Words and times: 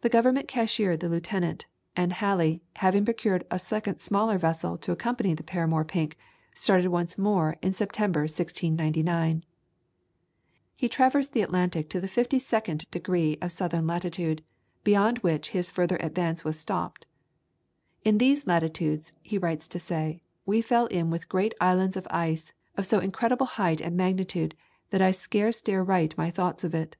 The 0.00 0.08
government 0.08 0.48
cashiered 0.48 0.98
the 0.98 1.08
lieutenant, 1.08 1.66
and 1.96 2.14
Halley 2.14 2.64
having 2.78 3.04
procured 3.04 3.46
a 3.48 3.60
second 3.60 4.00
smaller 4.00 4.38
vessel 4.38 4.76
to 4.78 4.90
accompany 4.90 5.34
the 5.34 5.44
"Paramour 5.44 5.84
Pink," 5.84 6.16
started 6.52 6.88
once 6.88 7.16
more 7.16 7.56
in 7.62 7.72
September, 7.72 8.22
1699. 8.22 9.44
He 10.74 10.88
traversed 10.88 11.32
the 11.32 11.42
Atlantic 11.42 11.88
to 11.90 12.00
the 12.00 12.08
52nd 12.08 12.90
degree 12.90 13.38
of 13.40 13.52
southern 13.52 13.86
latitude, 13.86 14.42
beyond 14.82 15.18
which 15.18 15.50
his 15.50 15.70
further 15.70 15.98
advance 16.00 16.42
was 16.42 16.58
stopped. 16.58 17.06
"In 18.02 18.18
these 18.18 18.48
latitudes," 18.48 19.12
he 19.22 19.38
writes 19.38 19.68
to 19.68 19.78
say, 19.78 20.22
"we 20.44 20.60
fell 20.60 20.86
in 20.86 21.08
with 21.08 21.28
great 21.28 21.54
islands 21.60 21.96
of 21.96 22.08
ice 22.10 22.52
of 22.76 22.84
so 22.84 22.98
incredible 22.98 23.46
height 23.46 23.80
and 23.80 23.96
magnitude, 23.96 24.56
that 24.90 25.00
I 25.00 25.12
scarce 25.12 25.62
dare 25.62 25.84
write 25.84 26.18
my 26.18 26.32
thoughts 26.32 26.64
of 26.64 26.74
it." 26.74 26.96